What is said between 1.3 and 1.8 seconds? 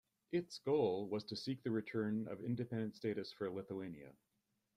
seek the